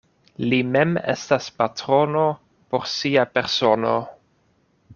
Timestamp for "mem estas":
0.75-1.49